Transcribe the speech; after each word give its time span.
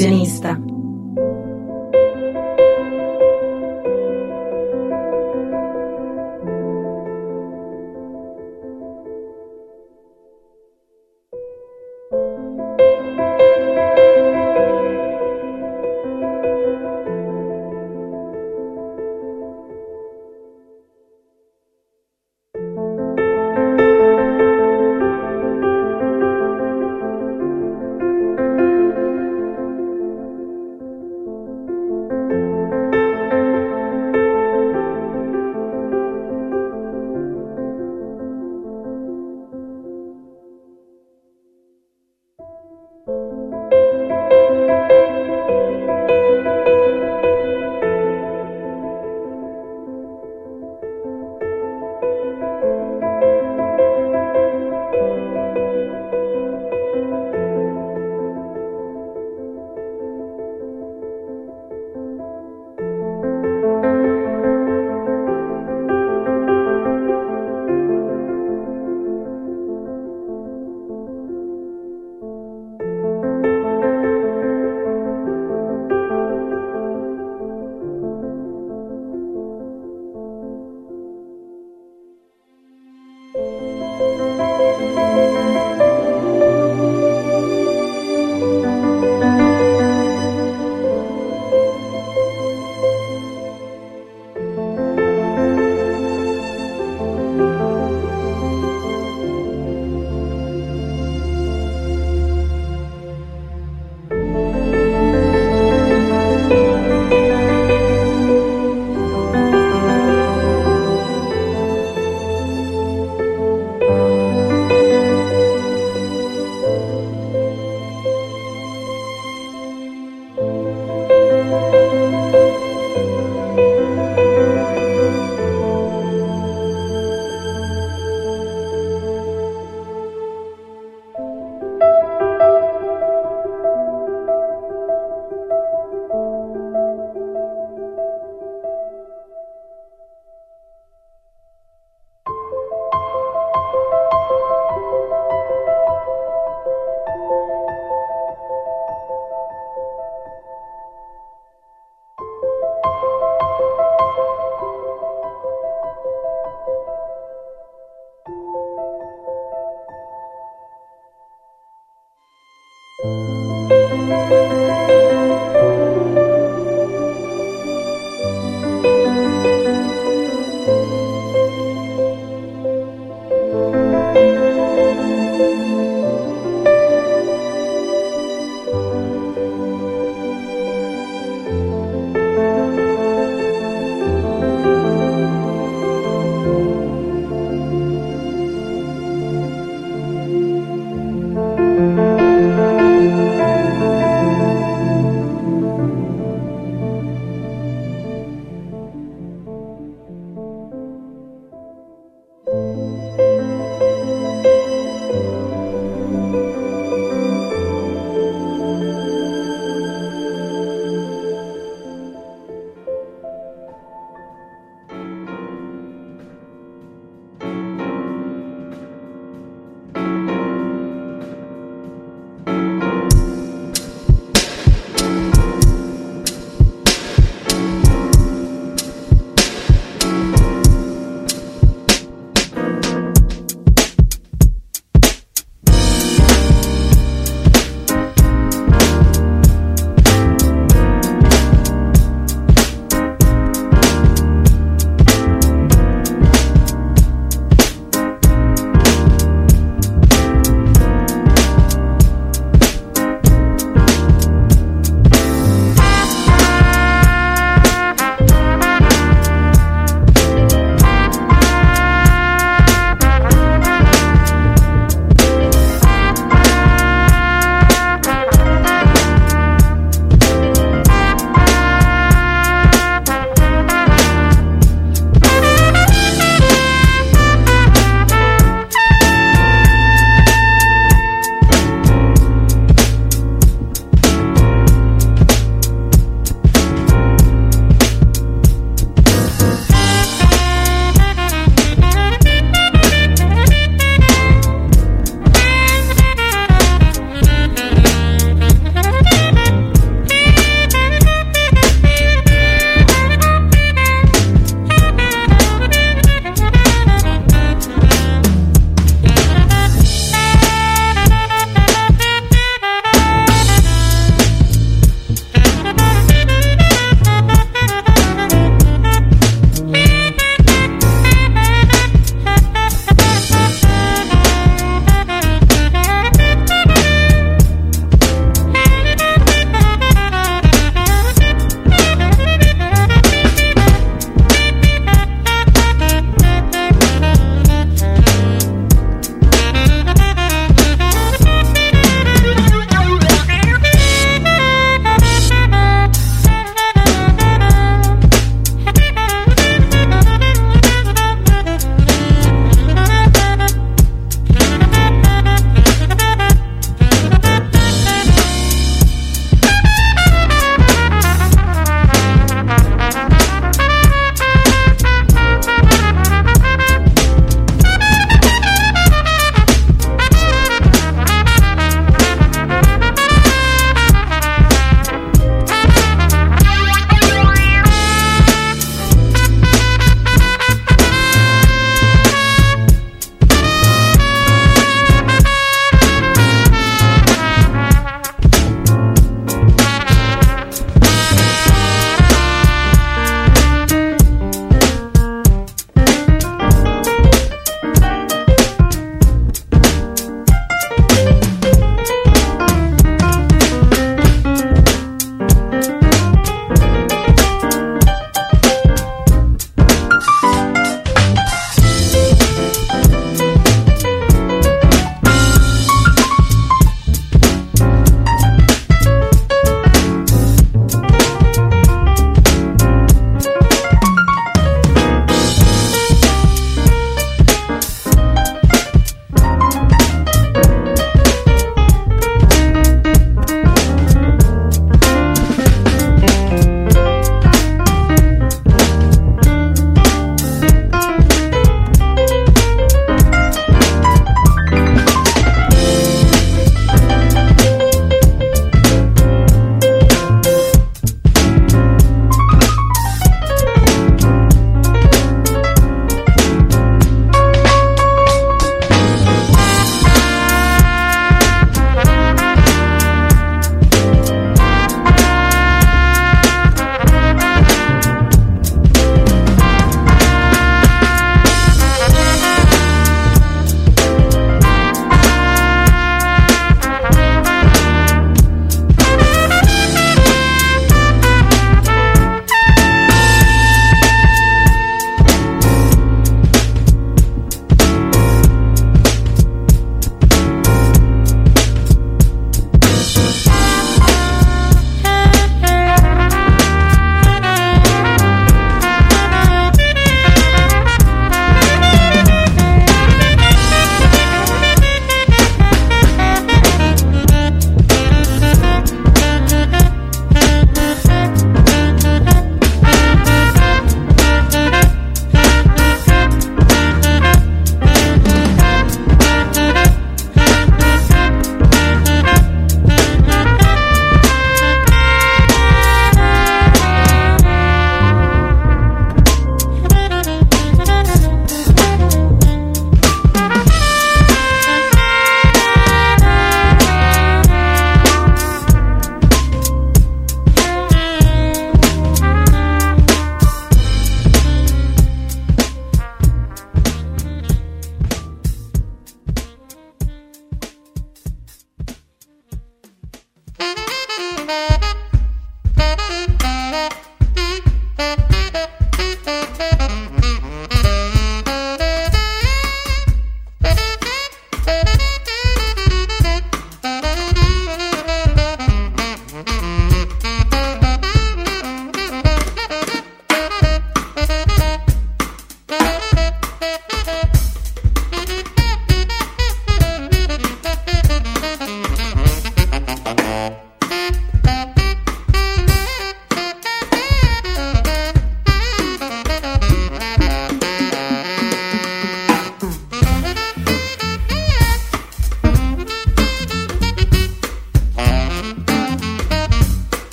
illusionista. 0.00 0.77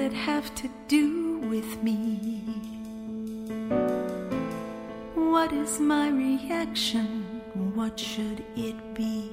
It 0.00 0.12
have 0.12 0.54
to 0.54 0.68
do 0.86 1.38
with 1.50 1.82
me? 1.82 2.42
What 5.14 5.52
is 5.52 5.80
my 5.80 6.08
reaction? 6.08 7.24
What 7.74 7.98
should 7.98 8.44
it 8.56 8.76
be? 8.94 9.30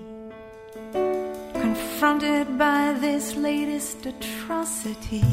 Confronted 1.54 2.58
by 2.58 2.93
this 2.99 3.36
latest 3.36 4.06
atrocity. 4.06 5.23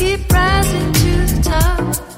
keep 0.00 0.32
rising 0.32 0.92
to 0.94 1.10
the 1.26 1.42
top. 1.42 2.09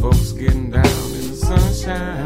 Folks 0.00 0.32
getting 0.32 0.70
down 0.72 0.84
in 0.84 1.30
the 1.30 1.36
sunshine. 1.36 2.25